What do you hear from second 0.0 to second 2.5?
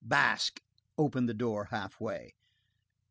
Basque opened the door half way.